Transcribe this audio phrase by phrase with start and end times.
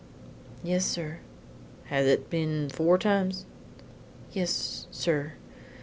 [0.63, 1.19] "Yes, sir."
[1.89, 3.45] "Has it be'n four times?"
[4.35, 5.33] "Y es, sir."